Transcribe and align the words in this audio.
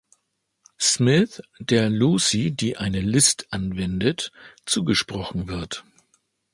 Smith, 0.79 1.43
der 1.59 1.91
Lucy, 1.91 2.49
die 2.55 2.75
eine 2.75 3.01
List 3.01 3.45
anwendet, 3.53 4.31
zugesprochen 4.65 5.47
wird. 5.47 5.83